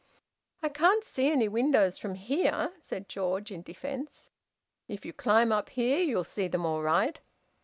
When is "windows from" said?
1.47-2.15